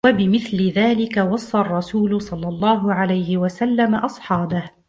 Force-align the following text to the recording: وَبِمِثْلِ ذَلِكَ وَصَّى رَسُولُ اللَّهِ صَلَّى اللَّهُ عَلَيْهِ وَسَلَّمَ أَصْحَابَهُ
وَبِمِثْلِ 0.05 0.57
ذَلِكَ 0.69 1.17
وَصَّى 1.17 1.57
رَسُولُ 1.57 2.05
اللَّهِ 2.13 2.19
صَلَّى 2.19 2.47
اللَّهُ 2.47 2.93
عَلَيْهِ 2.93 3.37
وَسَلَّمَ 3.37 3.95
أَصْحَابَهُ 3.95 4.71